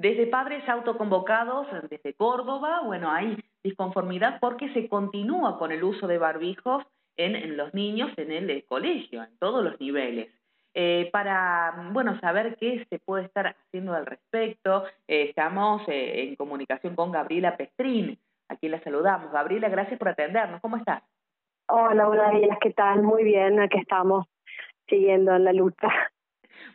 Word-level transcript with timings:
Desde 0.00 0.28
padres 0.28 0.62
autoconvocados, 0.68 1.66
desde 1.90 2.14
Córdoba, 2.14 2.82
bueno, 2.84 3.10
hay 3.10 3.36
disconformidad 3.64 4.38
porque 4.40 4.72
se 4.72 4.88
continúa 4.88 5.58
con 5.58 5.72
el 5.72 5.82
uso 5.82 6.06
de 6.06 6.18
barbijos 6.18 6.84
en, 7.16 7.56
los 7.56 7.74
niños 7.74 8.12
en 8.16 8.30
el 8.30 8.64
colegio, 8.64 9.24
en 9.24 9.36
todos 9.40 9.64
los 9.64 9.80
niveles. 9.80 10.32
Eh, 10.72 11.08
para, 11.10 11.90
bueno, 11.90 12.16
saber 12.20 12.56
qué 12.60 12.86
se 12.88 13.00
puede 13.00 13.24
estar 13.24 13.48
haciendo 13.48 13.92
al 13.92 14.06
respecto, 14.06 14.84
eh, 15.08 15.30
estamos 15.30 15.82
eh, 15.88 16.28
en 16.28 16.36
comunicación 16.36 16.94
con 16.94 17.10
Gabriela 17.10 17.56
Pestrín, 17.56 18.20
a 18.48 18.54
quien 18.54 18.70
la 18.70 18.80
saludamos. 18.84 19.32
Gabriela, 19.32 19.68
gracias 19.68 19.98
por 19.98 20.10
atendernos. 20.10 20.60
¿Cómo 20.60 20.76
estás? 20.76 21.02
Hola, 21.66 22.08
hola, 22.08 22.30
¿qué 22.60 22.70
tal? 22.70 23.02
Muy 23.02 23.24
bien, 23.24 23.58
aquí 23.58 23.78
estamos 23.78 24.28
siguiendo 24.86 25.34
en 25.34 25.42
la 25.42 25.52
lucha. 25.52 25.88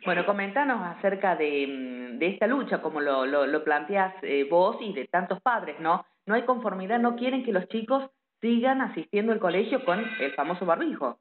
Bueno, 0.04 0.26
comentanos 0.26 0.80
acerca 0.82 1.36
de, 1.36 1.66
mm, 1.66 2.18
de 2.18 2.26
esta 2.28 2.46
lucha, 2.46 2.82
como 2.82 3.00
lo, 3.00 3.26
lo, 3.26 3.64
planteas 3.64 4.14
vos 4.50 4.76
y 4.80 4.92
de 4.92 5.06
tantos 5.08 5.40
padres, 5.40 5.80
¿no? 5.80 6.04
No 6.26 6.34
hay 6.34 6.42
conformidad, 6.42 6.98
no 6.98 7.16
quieren 7.16 7.44
que 7.44 7.52
los 7.52 7.68
chicos 7.68 8.10
sigan 8.40 8.82
asistiendo 8.82 9.32
al 9.32 9.38
colegio 9.38 9.84
con 9.84 10.04
el 10.20 10.32
famoso 10.32 10.66
barbijo. 10.66 11.18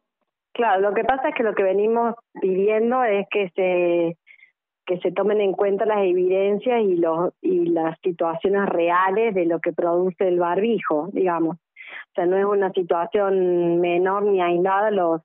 Claro, 0.53 0.81
lo 0.81 0.94
que 0.94 1.03
pasa 1.03 1.30
es 1.30 1.35
que 1.35 1.44
lo 1.44 1.55
que 1.55 1.63
venimos 1.63 2.16
pidiendo 2.39 3.03
es 3.03 3.27
que 3.30 3.49
se 3.55 4.17
que 4.86 5.00
se 5.00 5.13
tomen 5.13 5.39
en 5.39 5.53
cuenta 5.53 5.86
las 5.86 6.00
evidencias 6.00 6.81
y 6.81 6.97
los 6.97 7.34
y 7.41 7.67
las 7.67 7.97
situaciones 8.02 8.67
reales 8.67 9.34
de 9.34 9.45
lo 9.45 9.59
que 9.59 9.72
produce 9.72 10.27
el 10.27 10.39
barbijo, 10.39 11.09
digamos. 11.13 11.55
O 11.55 12.13
sea, 12.16 12.25
no 12.25 12.38
es 12.38 12.45
una 12.45 12.72
situación 12.73 13.80
menor 13.80 14.23
ni 14.23 14.41
aislada 14.41 14.91
los 14.91 15.22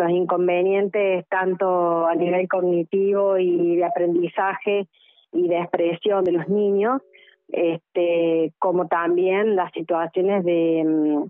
los 0.00 0.10
inconvenientes 0.10 1.26
tanto 1.28 2.06
a 2.06 2.14
nivel 2.14 2.48
cognitivo 2.48 3.38
y 3.38 3.76
de 3.76 3.84
aprendizaje 3.84 4.88
y 5.32 5.48
de 5.48 5.58
expresión 5.58 6.24
de 6.24 6.32
los 6.32 6.48
niños, 6.48 7.02
este, 7.48 8.52
como 8.58 8.88
también 8.88 9.56
las 9.56 9.72
situaciones 9.72 10.44
de, 10.44 10.84
mm, 10.84 11.28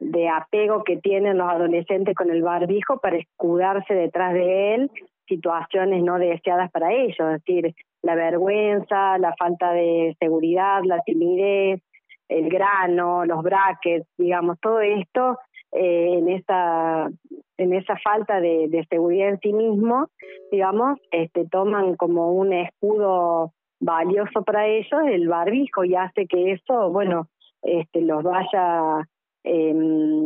de 0.00 0.28
apego 0.28 0.84
que 0.84 0.96
tienen 0.96 1.38
los 1.38 1.48
adolescentes 1.48 2.14
con 2.14 2.30
el 2.30 2.42
barbijo 2.42 2.98
para 2.98 3.16
escudarse 3.16 3.94
detrás 3.94 4.34
de 4.34 4.74
él 4.74 4.90
situaciones 5.28 6.02
no 6.02 6.18
deseadas 6.18 6.70
para 6.70 6.92
ellos, 6.92 7.18
es 7.20 7.44
decir, 7.44 7.74
la 8.02 8.14
vergüenza, 8.14 9.18
la 9.18 9.34
falta 9.38 9.72
de 9.72 10.16
seguridad, 10.18 10.80
la 10.84 11.00
timidez, 11.00 11.82
el 12.28 12.48
grano, 12.48 13.24
los 13.24 13.42
brackets, 13.42 14.06
digamos, 14.16 14.58
todo 14.60 14.80
esto 14.80 15.38
eh, 15.72 16.14
en 16.18 16.28
esa 16.30 17.10
en 17.58 17.74
esa 17.74 17.96
falta 17.98 18.40
de, 18.40 18.86
seguridad 18.88 19.28
en 19.30 19.40
sí 19.40 19.52
mismo, 19.52 20.08
digamos, 20.50 20.98
este 21.10 21.46
toman 21.46 21.96
como 21.96 22.32
un 22.32 22.52
escudo 22.52 23.52
valioso 23.80 24.42
para 24.44 24.66
ellos 24.66 25.00
el 25.06 25.28
barbijo 25.28 25.84
y 25.84 25.94
hace 25.94 26.26
que 26.26 26.52
eso, 26.52 26.90
bueno, 26.90 27.28
este 27.62 28.00
los 28.00 28.22
vaya 28.22 29.06
eh, 29.44 29.74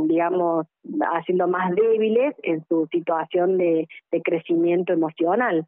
digamos, 0.06 0.66
haciendo 1.12 1.48
más 1.48 1.75
débiles 1.75 2.34
en 2.42 2.64
su 2.66 2.86
situación 2.91 3.56
de, 3.56 3.88
de 4.10 4.22
crecimiento 4.22 4.92
emocional. 4.92 5.66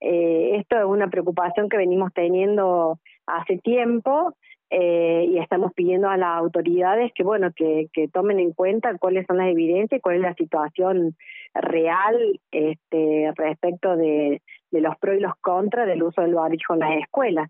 Eh, 0.00 0.56
esto 0.56 0.76
es 0.76 0.84
una 0.84 1.08
preocupación 1.08 1.68
que 1.68 1.76
venimos 1.76 2.12
teniendo 2.12 2.98
hace 3.26 3.58
tiempo 3.58 4.34
eh, 4.68 5.26
y 5.28 5.38
estamos 5.38 5.72
pidiendo 5.74 6.08
a 6.08 6.16
las 6.16 6.38
autoridades 6.38 7.12
que 7.14 7.22
bueno 7.22 7.52
que, 7.54 7.88
tomen 8.12 8.40
en 8.40 8.52
cuenta 8.52 8.96
cuáles 8.98 9.24
son 9.26 9.36
las 9.36 9.48
evidencias 9.48 9.98
y 9.98 10.00
cuál 10.00 10.16
es 10.16 10.22
la 10.22 10.34
situación 10.34 11.16
real 11.54 12.40
este 12.50 13.32
respecto 13.36 13.96
de, 13.96 14.42
los 14.72 14.96
pros 14.98 15.16
y 15.16 15.20
los 15.20 15.36
contras 15.40 15.86
del 15.86 16.02
uso 16.02 16.20
del 16.20 16.34
barbijo 16.34 16.74
en 16.74 16.80
las 16.80 16.98
escuelas. 16.98 17.48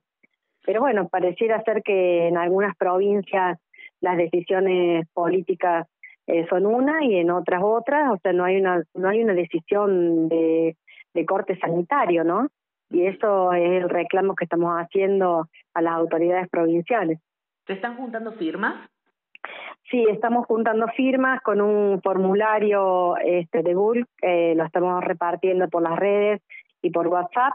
Pero 0.65 0.81
bueno, 0.81 1.09
pareciera 1.09 1.63
ser 1.63 1.83
que 1.83 2.29
en 2.29 2.37
algunas 2.37 2.77
provincias 2.77 3.59
las 4.01 4.17
decisiones 4.19 5.09
políticas 5.15 5.87
eh, 6.27 6.47
son 6.51 6.67
una 6.67 7.03
y 7.05 7.17
en 7.17 7.31
otras 7.31 7.63
otras, 7.65 8.13
o 8.13 8.19
sea, 8.19 8.33
no 8.35 8.45
hay 8.45 8.57
una 8.57 8.83
no 8.95 9.09
hay 9.09 9.23
una 9.23 9.33
decisión 9.33 10.29
de, 10.29 10.77
de 11.15 11.25
corte 11.25 11.59
sanitario, 11.59 12.25
¿no? 12.25 12.49
Y 12.91 13.07
eso 13.07 13.53
es 13.53 13.83
el 13.83 13.89
reclamo 13.89 14.35
que 14.35 14.45
estamos 14.45 14.73
haciendo 14.75 15.49
a 15.75 15.83
las 15.83 15.95
autoridades 15.95 16.49
provinciales. 16.49 17.19
¿Se 17.67 17.73
están 17.73 17.97
juntando 17.97 18.33
firmas? 18.33 18.89
Sí, 19.91 20.05
estamos 20.11 20.47
juntando 20.47 20.87
firmas 20.97 21.41
con 21.43 21.61
un 21.61 22.01
formulario 22.03 23.17
este 23.19 23.63
de 23.63 23.75
Google, 23.75 24.05
eh, 24.21 24.55
lo 24.57 24.65
estamos 24.65 25.03
repartiendo 25.05 25.69
por 25.69 25.83
las 25.83 25.97
redes 25.97 26.43
y 26.83 26.91
por 26.91 27.07
WhatsApp 27.07 27.55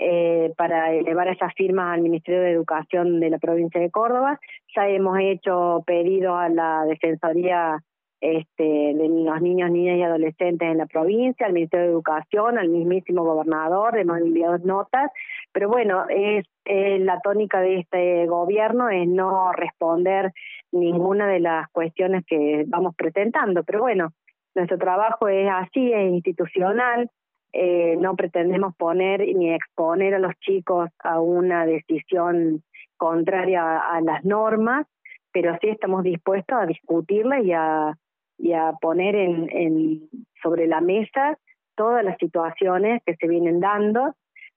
eh, 0.00 0.52
para 0.56 0.92
elevar 0.92 1.28
esas 1.28 1.52
firmas 1.54 1.94
al 1.94 2.02
Ministerio 2.02 2.40
de 2.40 2.52
Educación 2.52 3.20
de 3.20 3.30
la 3.30 3.38
provincia 3.38 3.80
de 3.80 3.90
Córdoba. 3.90 4.38
Ya 4.76 4.88
hemos 4.88 5.18
hecho 5.20 5.82
pedido 5.86 6.36
a 6.36 6.48
la 6.48 6.84
Defensoría 6.84 7.82
este, 8.20 8.64
de 8.64 9.08
los 9.08 9.40
niños, 9.40 9.70
niñas 9.70 9.96
y 9.98 10.02
adolescentes 10.02 10.68
en 10.68 10.78
la 10.78 10.86
provincia, 10.86 11.46
al 11.46 11.52
Ministerio 11.52 11.86
de 11.86 11.92
Educación, 11.92 12.58
al 12.58 12.68
mismísimo 12.68 13.24
gobernador, 13.24 13.96
hemos 13.96 14.18
enviado 14.18 14.58
notas, 14.58 15.10
pero 15.52 15.68
bueno, 15.68 16.04
es 16.08 16.44
la 16.64 17.20
tónica 17.20 17.60
de 17.60 17.80
este 17.80 18.26
gobierno 18.26 18.90
es 18.90 19.08
no 19.08 19.52
responder 19.52 20.32
ninguna 20.72 21.26
de 21.26 21.40
las 21.40 21.68
cuestiones 21.70 22.24
que 22.26 22.64
vamos 22.66 22.94
presentando, 22.94 23.64
pero 23.64 23.80
bueno, 23.80 24.12
nuestro 24.54 24.78
trabajo 24.78 25.28
es 25.28 25.48
así, 25.50 25.92
es 25.92 26.12
institucional, 26.12 27.10
eh, 27.52 27.96
no 27.98 28.14
pretendemos 28.16 28.74
poner 28.76 29.20
ni 29.20 29.54
exponer 29.54 30.14
a 30.14 30.18
los 30.18 30.34
chicos 30.40 30.90
a 30.98 31.20
una 31.20 31.64
decisión 31.64 32.62
contraria 32.96 33.78
a, 33.78 34.00
las 34.00 34.24
normas, 34.24 34.86
pero 35.32 35.56
sí 35.60 35.68
estamos 35.68 36.02
dispuestos 36.02 36.58
a 36.58 36.66
discutirla 36.66 37.40
y 37.40 37.52
a, 37.52 37.96
y 38.38 38.52
a 38.52 38.72
poner 38.80 39.14
en, 39.16 39.48
en, 39.50 40.08
sobre 40.42 40.66
la 40.66 40.80
mesa 40.80 41.38
todas 41.74 42.04
las 42.04 42.16
situaciones 42.18 43.02
que 43.04 43.14
se 43.16 43.28
vienen 43.28 43.60
dando 43.60 44.14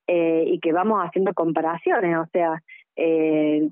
eh, 0.07 0.43
y 0.47 0.59
que 0.59 0.73
vamos 0.73 1.01
haciendo 1.03 1.33
comparaciones. 1.33 2.17
O 2.17 2.25
sea, 2.31 2.61
eh, 2.95 3.69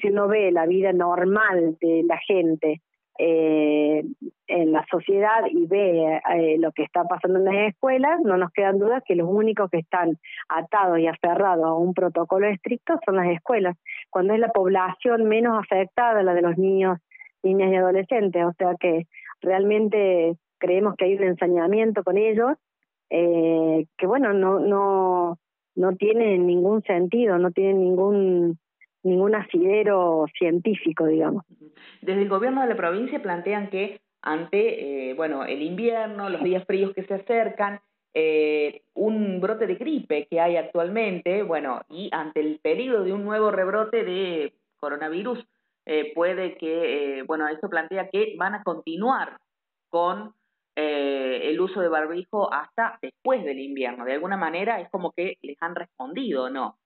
si 0.00 0.08
uno 0.08 0.28
ve 0.28 0.50
la 0.52 0.66
vida 0.66 0.92
normal 0.92 1.76
de 1.80 2.02
la 2.04 2.18
gente 2.18 2.80
eh, 3.18 4.04
en 4.48 4.72
la 4.72 4.84
sociedad 4.90 5.44
y 5.48 5.66
ve 5.66 6.20
eh, 6.34 6.56
lo 6.58 6.72
que 6.72 6.82
está 6.82 7.04
pasando 7.04 7.38
en 7.38 7.44
las 7.44 7.68
escuelas, 7.68 8.20
no 8.22 8.36
nos 8.36 8.50
quedan 8.52 8.78
dudas 8.78 9.02
que 9.06 9.14
los 9.14 9.28
únicos 9.28 9.70
que 9.70 9.78
están 9.78 10.18
atados 10.48 10.98
y 10.98 11.06
aferrados 11.06 11.64
a 11.64 11.74
un 11.74 11.94
protocolo 11.94 12.46
estricto 12.48 12.98
son 13.04 13.16
las 13.16 13.28
escuelas, 13.28 13.76
cuando 14.10 14.34
es 14.34 14.40
la 14.40 14.48
población 14.48 15.24
menos 15.24 15.56
afectada, 15.58 16.22
la 16.22 16.34
de 16.34 16.42
los 16.42 16.58
niños, 16.58 16.98
niñas 17.42 17.70
y 17.72 17.76
adolescentes. 17.76 18.44
O 18.44 18.52
sea 18.54 18.74
que 18.80 19.06
realmente 19.40 20.36
creemos 20.58 20.96
que 20.96 21.06
hay 21.06 21.14
un 21.16 21.24
ensañamiento 21.24 22.02
con 22.02 22.16
ellos 22.16 22.56
eh, 23.10 23.86
que, 23.96 24.06
bueno, 24.06 24.32
no, 24.32 24.58
no, 24.60 25.38
no 25.74 25.96
tiene 25.96 26.38
ningún 26.38 26.82
sentido, 26.82 27.38
no 27.38 27.50
tiene 27.50 27.74
ningún 27.74 28.58
ningún 29.04 29.34
asidero 29.34 30.24
científico, 30.36 31.06
digamos. 31.06 31.44
Desde 32.00 32.22
el 32.22 32.28
gobierno 32.28 32.62
de 32.62 32.68
la 32.68 32.76
provincia 32.76 33.22
plantean 33.22 33.68
que 33.68 34.00
ante 34.22 35.10
eh, 35.10 35.14
bueno 35.14 35.44
el 35.44 35.62
invierno, 35.62 36.30
los 36.30 36.42
días 36.42 36.64
fríos 36.64 36.94
que 36.94 37.04
se 37.04 37.14
acercan, 37.14 37.80
eh, 38.14 38.82
un 38.94 39.40
brote 39.40 39.66
de 39.66 39.74
gripe 39.74 40.26
que 40.30 40.40
hay 40.40 40.56
actualmente, 40.56 41.42
bueno, 41.42 41.82
y 41.90 42.08
ante 42.12 42.40
el 42.40 42.58
peligro 42.60 43.04
de 43.04 43.12
un 43.12 43.24
nuevo 43.24 43.50
rebrote 43.50 44.04
de 44.04 44.54
coronavirus, 44.76 45.46
eh, 45.86 46.12
puede 46.14 46.56
que, 46.56 47.18
eh, 47.18 47.22
bueno, 47.24 47.48
esto 47.48 47.68
plantea 47.68 48.08
que 48.08 48.34
van 48.38 48.54
a 48.54 48.62
continuar 48.62 49.38
con 49.90 50.34
eh, 50.76 51.40
el 51.44 51.60
uso 51.60 51.80
de 51.80 51.88
barbijo 51.88 52.52
hasta 52.52 52.98
después 53.00 53.44
del 53.44 53.60
invierno. 53.60 54.04
De 54.04 54.14
alguna 54.14 54.36
manera 54.36 54.80
es 54.80 54.90
como 54.90 55.12
que 55.12 55.36
les 55.42 55.56
han 55.60 55.74
respondido, 55.74 56.50
¿no? 56.50 56.78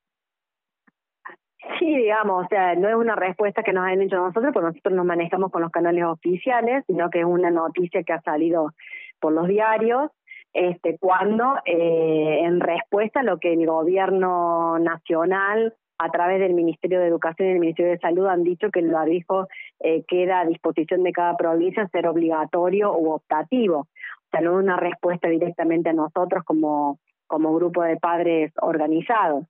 Sí, 1.79 1.97
digamos, 1.97 2.45
o 2.45 2.49
sea, 2.49 2.75
no 2.77 2.89
es 2.89 2.95
una 2.95 3.17
respuesta 3.17 3.63
que 3.63 3.73
nos 3.73 3.85
han 3.85 4.01
hecho 4.01 4.17
nosotros, 4.17 4.53
porque 4.53 4.69
nosotros 4.69 4.95
nos 4.95 5.07
manejamos 5.07 5.51
con 5.51 5.63
los 5.63 5.73
canales 5.73 6.05
oficiales, 6.05 6.85
sino 6.87 7.11
que 7.11 7.21
es 7.21 7.25
una 7.25 7.51
noticia 7.51 8.03
que 8.03 8.13
ha 8.13 8.21
salido 8.23 8.75
por 9.21 9.33
los 9.33 9.49
diarios, 9.49 10.11
este, 10.53 10.99
cuando 10.99 11.57
eh, 11.65 12.41
en 12.43 12.61
respuesta 12.61 13.21
a 13.21 13.25
lo 13.25 13.39
que 13.39 13.53
el 13.53 13.67
gobierno 13.67 14.79
nacional 14.79 15.75
a 15.99 16.11
través 16.11 16.39
del 16.41 16.55
Ministerio 16.55 17.01
de 17.01 17.09
Educación 17.09 17.49
y 17.49 17.53
el 17.53 17.59
Ministerio 17.59 17.93
de 17.93 17.99
Salud 17.99 18.27
han 18.27 18.45
dicho 18.45 18.71
que 18.71 18.81
el 18.81 18.93
barbijo 18.93 19.49
eh, 19.81 20.05
queda 20.07 20.41
a 20.41 20.47
disposición 20.47 21.03
de 21.03 21.13
cada 21.13 21.37
provincia 21.37 21.89
ser 21.89 22.07
obligatorio 22.07 22.97
u 22.97 23.11
optativo. 23.11 23.81
O 23.81 24.31
sea, 24.31 24.41
no 24.41 24.55
una 24.55 24.77
respuesta 24.77 25.29
directamente 25.29 25.91
a 25.91 25.95
nosotros 25.95 26.45
como, 26.45 26.99
como 27.27 27.55
grupo 27.55 27.83
de 27.83 27.97
padres 27.97 28.53
organizados. 28.61 29.45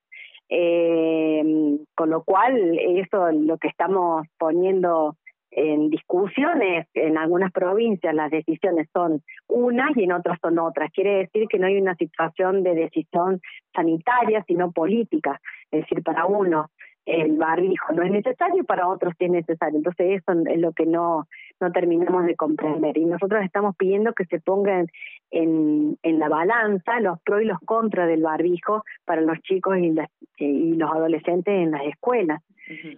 Eh, 0.49 1.79
con 1.95 2.09
lo 2.09 2.23
cual, 2.23 2.79
eso 2.79 3.31
lo 3.33 3.59
que 3.59 3.69
estamos 3.69 4.27
poniendo 4.39 5.17
en 5.51 5.91
discusiones, 5.91 6.87
en 6.95 7.17
algunas 7.17 7.53
provincias 7.53 8.15
las 8.15 8.31
decisiones 8.31 8.89
son 8.93 9.23
unas 9.49 9.97
y 9.97 10.05
en 10.05 10.13
otras 10.13 10.39
son 10.41 10.59
otras. 10.59 10.91
Quiere 10.93 11.19
decir 11.19 11.49
que 11.49 11.59
no 11.59 11.67
hay 11.67 11.81
una 11.81 11.95
situación 11.97 12.63
de 12.63 12.75
decisión 12.75 13.41
sanitaria, 13.75 14.45
sino 14.47 14.73
política. 14.73 15.41
Es 15.71 15.83
decir, 15.83 16.03
para 16.03 16.27
uno 16.27 16.71
el 17.09 17.39
barbijo 17.39 17.93
no 17.95 18.03
es 18.03 18.11
necesario, 18.11 18.65
para 18.65 18.87
otros 18.87 19.15
sí 19.19 19.25
es 19.25 19.31
necesario. 19.31 19.79
Entonces 19.79 20.21
eso 20.21 20.39
es 20.47 20.61
lo 20.61 20.73
que 20.73 20.85
no, 20.85 21.27
no 21.59 21.73
terminamos 21.73 22.27
de 22.27 22.37
comprender. 22.37 22.99
Y 22.99 23.07
nosotros 23.07 23.43
estamos 23.43 23.75
pidiendo 23.77 24.13
que 24.13 24.27
se 24.27 24.41
pongan 24.41 24.89
en, 25.31 25.97
en 26.03 26.19
la 26.19 26.29
balanza 26.29 27.01
los 27.01 27.19
pros 27.23 27.43
y 27.43 27.47
los 27.47 27.59
contras 27.61 28.09
del 28.09 28.23
barbijo 28.23 28.85
para 29.07 29.23
los 29.23 29.41
chicos 29.41 29.79
y, 29.79 29.95
y 30.37 30.75
los 30.75 30.91
adolescentes 30.91 31.55
en 31.55 31.71
las 31.71 31.87
escuelas. 31.87 32.43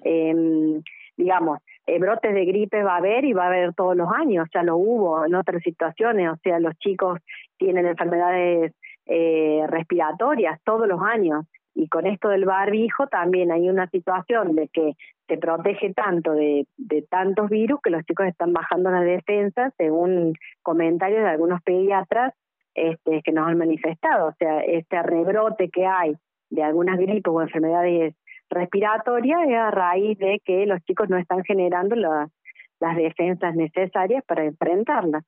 eh, 0.04 0.80
digamos, 1.16 1.60
eh, 1.86 1.98
brotes 1.98 2.34
de 2.34 2.44
gripe 2.46 2.82
va 2.82 2.94
a 2.94 2.98
haber 2.98 3.24
y 3.24 3.32
va 3.32 3.44
a 3.44 3.48
haber 3.48 3.74
todos 3.74 3.94
los 3.94 4.08
años, 4.10 4.48
ya 4.54 4.62
lo 4.62 4.76
hubo 4.76 5.24
en 5.24 5.34
otras 5.34 5.62
situaciones, 5.62 6.30
o 6.30 6.36
sea, 6.36 6.58
los 6.58 6.76
chicos 6.78 7.20
tienen 7.58 7.86
enfermedades 7.86 8.72
eh, 9.06 9.64
respiratorias 9.68 10.58
todos 10.64 10.88
los 10.88 11.00
años 11.02 11.44
y 11.74 11.88
con 11.88 12.06
esto 12.06 12.28
del 12.28 12.44
barbijo 12.44 13.06
también 13.06 13.52
hay 13.52 13.68
una 13.68 13.88
situación 13.88 14.54
de 14.54 14.68
que 14.68 14.94
se 15.28 15.38
protege 15.38 15.94
tanto 15.94 16.32
de, 16.32 16.66
tantos 17.08 17.48
virus 17.48 17.80
que 17.82 17.90
los 17.90 18.04
chicos 18.04 18.26
están 18.26 18.52
bajando 18.52 18.90
las 18.90 19.04
defensas, 19.04 19.72
según 19.76 20.34
comentarios 20.62 21.22
de 21.22 21.28
algunos 21.28 21.62
pediatras 21.62 22.34
este, 22.74 23.22
que 23.22 23.32
nos 23.32 23.46
han 23.46 23.58
manifestado. 23.58 24.28
O 24.28 24.34
sea, 24.38 24.60
este 24.60 25.02
rebrote 25.02 25.70
que 25.70 25.86
hay 25.86 26.16
de 26.50 26.62
algunas 26.64 26.98
gripes 26.98 27.32
o 27.32 27.40
enfermedades 27.40 28.14
respiratorias 28.50 29.40
es 29.48 29.54
a 29.54 29.70
raíz 29.70 30.18
de 30.18 30.40
que 30.44 30.66
los 30.66 30.82
chicos 30.84 31.08
no 31.08 31.16
están 31.16 31.44
generando 31.44 31.94
las 31.94 32.96
defensas 32.96 33.54
necesarias 33.54 34.24
para 34.26 34.44
enfrentarlas. 34.44 35.24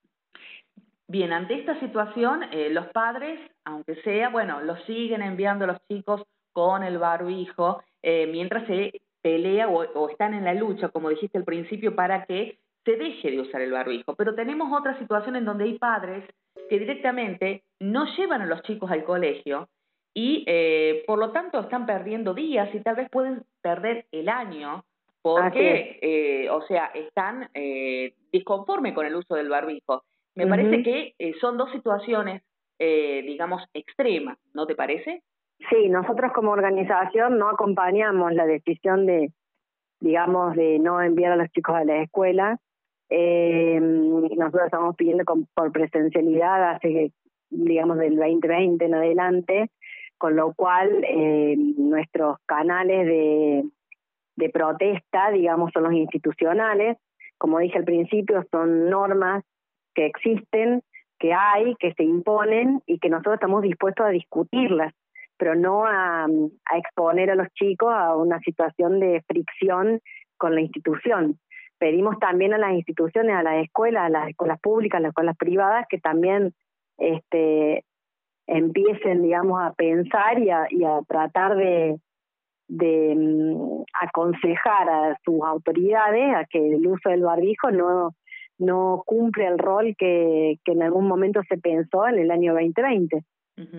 Bien, 1.13 1.31
ante 1.35 1.53
esta 1.53 1.79
situación, 1.79 2.43
eh, 2.53 2.71
los 2.71 2.87
padres, 2.87 3.39
aunque 3.67 3.97
sea, 3.97 4.31
bueno, 4.31 4.63
los 4.63 4.83
siguen 4.85 5.21
enviando 5.21 5.65
a 5.65 5.69
los 5.69 5.87
chicos 5.87 6.23
con 6.55 6.83
el 6.83 6.97
barbijo, 6.97 7.83
eh, 8.03 8.27
mientras 8.29 8.67
se 8.67 9.03
pelea 9.21 9.69
o, 9.69 10.09
están 10.09 10.33
en 10.33 10.45
la 10.45 10.55
lucha, 10.55 10.89
como 10.89 11.11
dijiste 11.11 11.37
al 11.37 11.45
principio, 11.45 11.95
para 11.95 12.25
que 12.25 12.61
se 12.87 12.97
deje 12.97 13.31
de 13.31 13.43
usar 13.43 13.61
el 13.61 13.73
barbijo. 13.73 14.17
Pero 14.17 14.35
tenemos 14.35 14.73
otra 14.73 14.99
situación 15.01 15.37
en 15.37 15.45
donde 15.45 15.65
hay 15.65 15.79
padres 15.79 16.25
que 16.71 16.79
directamente 16.79 17.63
no 17.79 18.07
llevan 18.17 18.41
a 18.41 18.47
los 18.47 18.63
chicos 18.63 18.91
al 18.91 19.05
colegio 19.05 19.69
y 20.15 20.45
eh, 20.47 21.05
por 21.07 21.19
lo 21.19 21.31
tanto 21.33 21.61
están 21.61 21.85
perdiendo 21.85 22.33
días 22.33 22.75
y 22.75 22.81
tal 22.81 22.97
vez 22.97 23.11
pueden 23.11 23.45
perder 23.61 24.07
el 24.13 24.31
año 24.31 24.83
porque, 25.21 25.99
eh, 26.01 26.49
o 26.49 26.63
sea, 26.63 26.87
están 26.87 27.51
eh, 27.53 28.15
disconformes 28.33 28.95
con 28.95 29.05
el 29.05 29.15
uso 29.15 29.35
del 29.35 29.51
barbijo. 29.51 30.05
Me 30.35 30.47
parece 30.47 30.83
que 30.83 31.15
eh, 31.19 31.35
son 31.41 31.59
dos 31.59 31.71
situaciones, 31.73 32.43
eh, 32.79 33.23
digamos, 33.23 33.63
extremas, 33.75 34.39
¿no 34.55 34.67
te 34.67 34.75
parece? 34.75 35.23
Sí, 35.71 35.89
nosotros 35.89 36.33
como 36.33 36.53
organización 36.53 37.39
no 37.39 37.49
acompañamos 37.49 38.33
la 38.33 38.47
decisión 38.47 39.07
de, 39.07 39.31
digamos, 40.01 40.57
de 40.57 40.79
no 40.79 41.01
enviar 41.01 41.33
a 41.33 41.37
los 41.37 41.51
chicos 41.51 41.77
a 41.77 41.85
la 41.85 42.03
escuela. 42.03 42.59
Eh, 43.11 43.79
nosotros 43.81 44.65
estamos 44.65 44.97
pidiendo 44.97 45.25
por 45.55 45.71
presencialidad 45.71 46.71
hace, 46.71 47.13
digamos, 47.51 47.99
del 47.99 48.17
2020 48.17 48.85
en 48.85 48.95
adelante, 48.95 49.71
con 50.19 50.35
lo 50.35 50.55
cual 50.55 51.05
eh, 51.07 51.55
nuestros 51.77 52.39
canales 52.47 53.07
de, 53.07 53.65
de 54.37 54.49
protesta, 54.49 55.31
digamos, 55.31 55.73
son 55.73 55.85
los 55.85 55.93
institucionales. 55.93 56.97
Como 57.39 57.59
dije 57.59 57.79
al 57.79 57.85
principio, 57.85 58.45
son 58.51 58.89
normas 58.89 59.45
que 59.95 60.07
existen, 60.07 60.83
que 61.19 61.33
hay, 61.33 61.75
que 61.77 61.93
se 61.95 62.03
imponen 62.03 62.83
y 62.87 62.99
que 62.99 63.09
nosotros 63.09 63.35
estamos 63.35 63.63
dispuestos 63.63 64.07
a 64.07 64.11
discutirlas 64.11 64.93
pero 65.43 65.57
no 65.57 65.85
a, 65.85 66.29
exponer 66.77 67.29
a 67.33 67.35
los 67.35 67.49
chicos 67.55 67.93
a 67.93 68.15
una 68.15 68.39
situación 68.39 69.01
de 69.01 69.25
fricción 69.27 69.99
con 70.37 70.55
la 70.55 70.61
institución. 70.61 71.41
Pedimos 71.79 72.17
también 72.21 72.55
a 72.55 72.59
las 72.59 72.75
instituciones, 72.75 73.35
a 73.35 73.43
las 73.43 73.65
escuelas, 73.65 74.05
a 74.05 74.09
las 74.09 74.29
escuelas 74.29 74.61
públicas, 74.61 74.99
a 74.99 75.03
las 75.03 75.09
escuelas 75.09 75.37
privadas, 75.37 75.87
que 75.89 75.99
también 75.99 76.55
este, 76.97 77.85
empiecen, 78.47 79.25
digamos, 79.25 79.61
a 79.61 79.73
pensar 79.73 80.39
y 80.39 80.51
a, 80.51 80.69
y 80.71 80.85
a 80.85 81.01
tratar 81.09 81.57
de, 81.57 81.99
de 82.69 83.15
um, 83.17 83.85
aconsejar 84.01 84.89
a 84.89 85.19
sus 85.25 85.43
autoridades 85.43 86.37
a 86.37 86.45
que 86.45 86.75
el 86.75 86.87
uso 86.87 87.11
del 87.11 87.23
barbijo 87.23 87.73
no 87.73 88.15
no 88.63 89.03
cumple 89.07 89.47
el 89.47 89.59
rol 89.59 89.95
que, 89.97 90.59
que 90.65 90.73
en 90.73 90.83
algún 90.83 91.07
momento 91.07 91.43
se 91.49 91.59
pensó 91.59 92.07
en 92.07 92.19
el 92.19 92.31
año 92.31 92.53
2020 92.55 93.25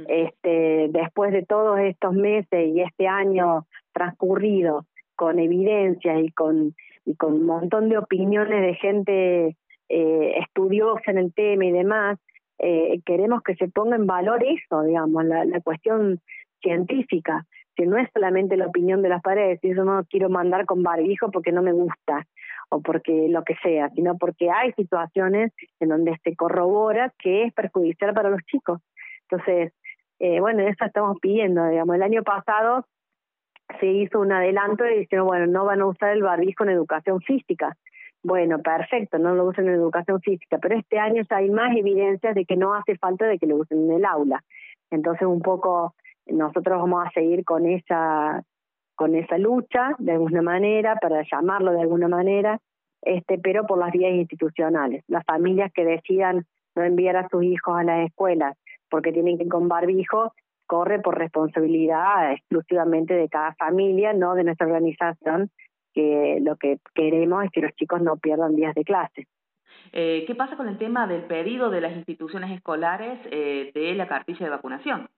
este, 0.08 0.88
después 0.90 1.32
de 1.32 1.44
todos 1.44 1.80
estos 1.80 2.14
meses 2.14 2.68
y 2.68 2.82
este 2.82 3.08
año 3.08 3.66
transcurrido 3.92 4.86
con 5.16 5.40
evidencias 5.40 6.24
y 6.24 6.32
con, 6.32 6.76
y 7.06 7.16
con 7.16 7.34
un 7.34 7.46
montón 7.46 7.90
de 7.90 7.98
opiniones 7.98 8.62
de 8.62 8.76
gente 8.76 9.58
eh, 9.90 10.34
estudiosa 10.40 11.12
en 11.12 11.18
el 11.18 11.34
tema 11.34 11.66
y 11.66 11.72
demás, 11.72 12.20
eh, 12.60 13.00
queremos 13.06 13.42
que 13.44 13.56
se 13.56 13.68
ponga 13.68 13.96
en 13.96 14.06
valor 14.06 14.44
eso, 14.44 14.84
digamos, 14.84 15.26
la, 15.26 15.44
la 15.46 15.60
cuestión 15.62 16.20
científica, 16.62 17.46
que 17.76 17.86
no 17.86 17.98
es 17.98 18.08
solamente 18.14 18.56
la 18.56 18.68
opinión 18.68 19.02
de 19.02 19.10
las 19.10 19.22
paredes, 19.22 19.60
y 19.64 19.76
yo 19.76 19.84
no 19.84 20.06
quiero 20.10 20.30
mandar 20.30 20.66
con 20.66 20.84
barbijo 20.84 21.32
porque 21.32 21.52
no 21.52 21.62
me 21.62 21.74
gusta 21.74 22.26
o 22.74 22.82
porque 22.82 23.28
lo 23.30 23.44
que 23.44 23.56
sea, 23.62 23.90
sino 23.90 24.18
porque 24.18 24.50
hay 24.50 24.72
situaciones 24.74 25.52
en 25.80 25.90
donde 25.90 26.18
se 26.24 26.36
corrobora 26.36 27.14
que 27.20 27.44
es 27.44 27.54
perjudicial 27.54 28.14
para 28.14 28.30
los 28.30 28.42
chicos. 28.44 28.82
Entonces, 29.30 29.74
eh, 30.20 30.40
bueno, 30.40 30.62
eso 30.64 30.86
estamos 30.86 31.18
pidiendo, 31.22 31.68
digamos, 31.68 31.96
el 31.96 32.04
año 32.04 32.24
pasado 32.24 32.86
se 33.80 33.88
hizo 33.88 34.20
un 34.20 34.32
adelanto 34.32 34.86
y 34.86 35.00
dijeron, 35.00 35.28
bueno, 35.28 35.48
no 35.48 35.66
van 35.66 35.82
a 35.82 35.86
usar 35.86 36.12
el 36.12 36.24
barbijo 36.24 36.64
en 36.64 36.72
educación 36.72 37.22
física. 37.22 37.78
Bueno, 38.24 38.60
perfecto, 38.62 39.18
no 39.18 39.36
lo 39.36 39.46
usen 39.46 39.68
en 39.68 39.74
educación 39.74 40.22
física, 40.22 40.58
pero 40.62 40.78
este 40.78 40.98
año 40.98 41.24
ya 41.30 41.38
hay 41.38 41.50
más 41.50 41.76
evidencias 41.76 42.36
de 42.36 42.46
que 42.46 42.56
no 42.56 42.74
hace 42.74 42.98
falta 42.98 43.26
de 43.26 43.38
que 43.38 43.48
lo 43.48 43.58
usen 43.58 43.90
en 43.90 43.98
el 43.98 44.06
aula. 44.06 44.44
Entonces, 44.92 45.28
un 45.28 45.42
poco 45.42 45.94
nosotros 46.26 46.80
vamos 46.80 47.06
a 47.06 47.12
seguir 47.12 47.44
con 47.44 47.66
esa 47.66 48.44
con 49.04 49.16
esa 49.16 49.38
lucha 49.38 49.90
de 49.98 50.14
alguna 50.14 50.42
manera 50.42 50.96
para 50.96 51.26
llamarlo 51.30 51.74
de 51.74 51.82
alguna 51.82 52.08
manera, 52.08 52.62
este 53.02 53.38
pero 53.38 53.68
por 53.68 53.78
las 53.78 53.92
vías 53.92 54.14
institucionales. 54.14 55.04
Las 55.10 55.26
familias 55.26 55.74
que 55.74 55.84
decidan 55.84 56.46
no 56.74 56.84
enviar 56.84 57.18
a 57.18 57.28
sus 57.28 57.44
hijos 57.44 57.76
a 57.78 57.84
las 57.84 58.06
escuelas 58.08 58.56
porque 58.90 59.12
tienen 59.12 59.38
que 59.38 59.44
ir 59.44 59.50
con 59.50 59.68
barbijo, 59.68 60.32
corre 60.68 61.00
por 61.00 61.18
responsabilidad 61.18 62.32
exclusivamente 62.32 63.14
de 63.14 63.28
cada 63.28 63.54
familia, 63.56 64.14
no 64.14 64.36
de 64.36 64.46
nuestra 64.46 64.68
organización, 64.68 65.50
que 65.94 66.40
lo 66.42 66.56
que 66.56 66.78
queremos 66.96 67.44
es 67.44 67.52
que 67.52 67.60
los 67.60 67.74
chicos 67.74 68.02
no 68.02 68.16
pierdan 68.16 68.56
días 68.56 68.74
de 68.74 68.86
clase. 68.86 69.28
Eh, 69.92 70.24
¿Qué 70.26 70.34
pasa 70.34 70.56
con 70.56 70.70
el 70.70 70.78
tema 70.78 71.08
del 71.08 71.24
pedido 71.24 71.70
de 71.70 71.82
las 71.82 71.94
instituciones 71.94 72.52
escolares 72.52 73.20
eh, 73.32 73.70
de 73.76 73.96
la 73.96 74.08
cartilla 74.08 74.46
de 74.46 74.50
vacunación? 74.50 75.10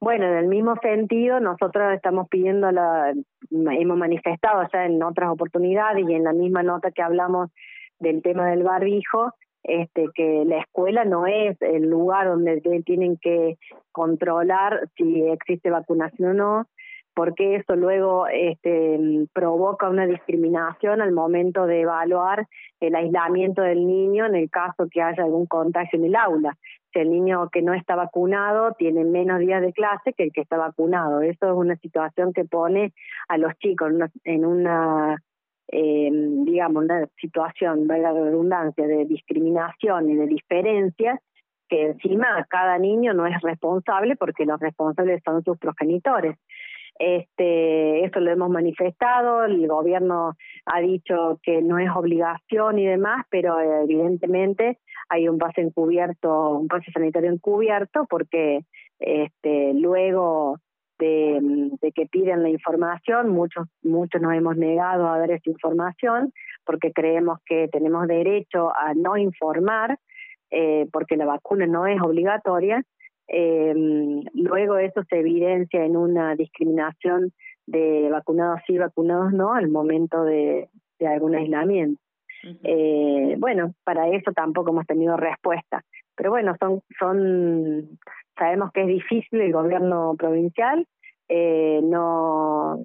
Bueno, 0.00 0.24
en 0.26 0.34
el 0.34 0.46
mismo 0.46 0.76
sentido, 0.80 1.40
nosotros 1.40 1.92
estamos 1.92 2.26
pidiendo, 2.30 2.72
la, 2.72 3.12
hemos 3.50 3.98
manifestado 3.98 4.66
ya 4.72 4.86
en 4.86 5.02
otras 5.02 5.30
oportunidades 5.30 6.08
y 6.08 6.14
en 6.14 6.24
la 6.24 6.32
misma 6.32 6.62
nota 6.62 6.90
que 6.90 7.02
hablamos 7.02 7.50
del 7.98 8.22
tema 8.22 8.48
del 8.48 8.62
barbijo, 8.62 9.34
este, 9.62 10.06
que 10.14 10.44
la 10.46 10.60
escuela 10.60 11.04
no 11.04 11.26
es 11.26 11.60
el 11.60 11.90
lugar 11.90 12.28
donde 12.28 12.62
tienen 12.86 13.18
que 13.18 13.58
controlar 13.92 14.88
si 14.96 15.22
existe 15.28 15.68
vacunación 15.68 16.30
o 16.30 16.34
no, 16.34 16.66
porque 17.12 17.56
eso 17.56 17.76
luego 17.76 18.26
este, 18.28 18.98
provoca 19.34 19.90
una 19.90 20.06
discriminación 20.06 21.02
al 21.02 21.12
momento 21.12 21.66
de 21.66 21.82
evaluar 21.82 22.46
el 22.80 22.94
aislamiento 22.94 23.60
del 23.60 23.86
niño 23.86 24.24
en 24.24 24.34
el 24.34 24.48
caso 24.48 24.88
que 24.90 25.02
haya 25.02 25.24
algún 25.24 25.44
contagio 25.44 25.98
en 25.98 26.06
el 26.06 26.16
aula. 26.16 26.56
Si 26.92 26.98
el 26.98 27.10
niño 27.10 27.48
que 27.50 27.62
no 27.62 27.72
está 27.74 27.94
vacunado 27.94 28.72
tiene 28.72 29.04
menos 29.04 29.38
días 29.38 29.62
de 29.62 29.72
clase 29.72 30.12
que 30.12 30.24
el 30.24 30.32
que 30.32 30.40
está 30.40 30.56
vacunado. 30.56 31.20
Eso 31.20 31.46
es 31.46 31.54
una 31.54 31.76
situación 31.76 32.32
que 32.32 32.44
pone 32.44 32.92
a 33.28 33.38
los 33.38 33.56
chicos 33.58 33.92
en 34.24 34.44
una 34.44 35.16
eh, 35.72 36.10
digamos, 36.12 36.84
una 36.84 37.06
situación, 37.20 37.86
valga 37.86 38.12
la 38.12 38.24
redundancia, 38.24 38.86
de 38.86 39.04
discriminación 39.04 40.10
y 40.10 40.16
de 40.16 40.26
diferencias, 40.26 41.20
que 41.68 41.86
encima 41.86 42.44
cada 42.48 42.76
niño 42.78 43.14
no 43.14 43.26
es 43.26 43.40
responsable 43.40 44.16
porque 44.16 44.44
los 44.44 44.58
responsables 44.58 45.22
son 45.24 45.44
sus 45.44 45.56
progenitores. 45.58 46.36
Este, 47.02 48.04
esto 48.04 48.20
lo 48.20 48.30
hemos 48.30 48.50
manifestado, 48.50 49.44
el 49.44 49.66
gobierno 49.66 50.34
ha 50.66 50.80
dicho 50.80 51.40
que 51.42 51.62
no 51.62 51.78
es 51.78 51.88
obligación 51.96 52.78
y 52.78 52.86
demás, 52.86 53.24
pero 53.30 53.58
evidentemente 53.58 54.78
hay 55.08 55.26
un 55.26 55.38
pase 55.38 55.62
encubierto, 55.62 56.50
un 56.50 56.68
pase 56.68 56.92
sanitario 56.92 57.32
encubierto, 57.32 58.06
porque 58.08 58.66
este, 58.98 59.72
luego 59.72 60.58
de, 60.98 61.38
de, 61.80 61.92
que 61.92 62.04
piden 62.04 62.42
la 62.42 62.50
información, 62.50 63.30
muchos, 63.30 63.66
muchos 63.82 64.20
nos 64.20 64.34
hemos 64.34 64.58
negado 64.58 65.08
a 65.08 65.18
dar 65.18 65.30
esa 65.30 65.48
información 65.48 66.34
porque 66.66 66.92
creemos 66.92 67.38
que 67.46 67.68
tenemos 67.68 68.06
derecho 68.08 68.72
a 68.76 68.92
no 68.92 69.16
informar, 69.16 69.98
eh, 70.50 70.86
porque 70.92 71.16
la 71.16 71.24
vacuna 71.24 71.66
no 71.66 71.86
es 71.86 71.98
obligatoria. 72.02 72.84
Eh, 73.32 73.72
luego 74.34 74.78
eso 74.78 75.04
se 75.08 75.20
evidencia 75.20 75.84
en 75.84 75.96
una 75.96 76.34
discriminación 76.34 77.32
de 77.66 78.08
vacunados 78.10 78.60
sí, 78.66 78.76
vacunados 78.76 79.32
no, 79.32 79.54
al 79.54 79.68
momento 79.68 80.24
de, 80.24 80.68
de 80.98 81.06
algún 81.06 81.36
aislamiento. 81.36 82.00
eh, 82.64 83.36
bueno, 83.38 83.74
para 83.84 84.08
eso 84.08 84.32
tampoco 84.32 84.70
hemos 84.70 84.86
tenido 84.86 85.16
respuesta. 85.16 85.84
Pero 86.16 86.30
bueno, 86.30 86.56
son, 86.58 86.82
son, 86.98 87.98
sabemos 88.36 88.72
que 88.72 88.82
es 88.82 88.88
difícil 88.88 89.40
el 89.40 89.52
gobierno 89.52 90.16
provincial, 90.18 90.86
eh, 91.28 91.80
no, 91.84 92.84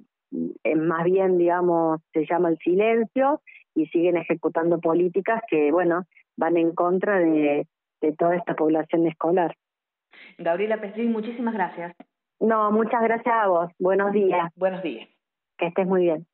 más 0.76 1.04
bien, 1.04 1.38
digamos, 1.38 2.00
se 2.12 2.24
llama 2.24 2.50
el 2.50 2.58
silencio 2.58 3.40
y 3.74 3.86
siguen 3.86 4.16
ejecutando 4.16 4.78
políticas 4.78 5.42
que, 5.50 5.72
bueno, 5.72 6.04
van 6.36 6.56
en 6.56 6.72
contra 6.72 7.18
de, 7.18 7.66
de 8.00 8.12
toda 8.12 8.36
esta 8.36 8.54
población 8.54 9.06
escolar. 9.08 9.56
Gabriela 10.38 10.80
Pestrín, 10.80 11.12
muchísimas 11.12 11.54
gracias. 11.54 11.94
No, 12.40 12.70
muchas 12.70 13.02
gracias 13.02 13.34
a 13.34 13.48
vos. 13.48 13.70
Buenos 13.78 14.12
días. 14.12 14.52
Buenos 14.56 14.82
días. 14.82 15.08
Que 15.56 15.66
estés 15.66 15.86
muy 15.86 16.02
bien. 16.02 16.26